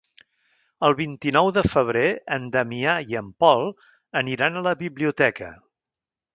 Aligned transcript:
El 0.87 0.95
vint-i-nou 1.01 1.49
de 1.57 1.63
febrer 1.73 2.07
en 2.37 2.49
Damià 2.57 2.97
i 3.13 3.21
en 3.21 3.29
Pol 3.45 3.69
aniran 4.25 4.57
a 4.63 4.67
la 4.71 4.77
biblioteca. 4.85 5.55